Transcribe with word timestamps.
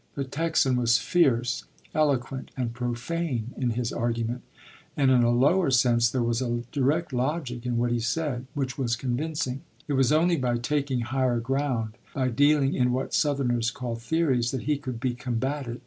The 0.15 0.23
Texan 0.23 0.77
was 0.77 0.97
fierce, 0.97 1.65
eloquent, 1.93 2.49
and 2.57 2.73
profane 2.73 3.53
in 3.55 3.69
his 3.69 3.93
argument, 3.93 4.41
and, 4.97 5.11
in 5.11 5.21
a 5.21 5.29
lower 5.29 5.69
sense, 5.69 6.09
there 6.09 6.23
was 6.23 6.41
a 6.41 6.63
direct 6.71 7.13
logic 7.13 7.67
in 7.67 7.77
what 7.77 7.91
he 7.91 7.99
said, 7.99 8.47
which 8.55 8.79
was 8.79 8.95
convincing; 8.95 9.61
it 9.87 9.93
was 9.93 10.11
only 10.11 10.37
by 10.37 10.57
taking 10.57 11.01
higher 11.01 11.39
ground, 11.39 11.99
by 12.15 12.29
dealing 12.29 12.73
in 12.73 12.91
what 12.91 13.13
Southerners 13.13 13.69
call 13.69 13.95
"theories," 13.95 14.49
that 14.49 14.63
he 14.63 14.75
could 14.75 14.99
be 14.99 15.13
combated. 15.13 15.77